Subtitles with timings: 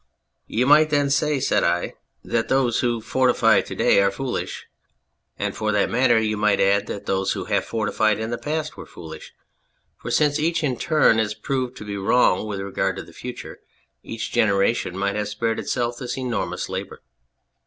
[0.57, 1.93] "You might then say," said I,"
[2.33, 4.65] that those who 239 On Anything fortify to day are foolish;
[5.37, 8.75] and, for that matter, you might add that those who have fortified in the past
[8.77, 9.31] were foolish.
[9.99, 13.59] For since each in turn is proved to be wrong with regard to the future,
[14.01, 17.03] each generation might have spared itself this enormous labour."